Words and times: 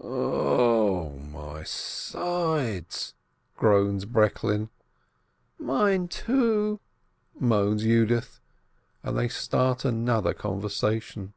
"0 0.00 1.10
my 1.18 1.62
sides!" 1.62 3.12
groans 3.58 4.06
Breklin. 4.06 4.70
''Mine, 5.60 6.08
too!" 6.08 6.80
moans 7.38 7.84
Yudith, 7.84 8.40
and 9.02 9.18
they 9.18 9.28
start 9.28 9.84
another 9.84 10.32
conversation. 10.32 11.34